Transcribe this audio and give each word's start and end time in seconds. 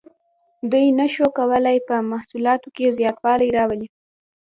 دوی 0.71 0.85
نشو 0.99 1.25
کولی 1.37 1.77
په 1.87 1.95
محصولاتو 2.11 2.67
کې 2.75 2.95
زیاتوالی 2.99 3.49
راولي. 3.57 3.87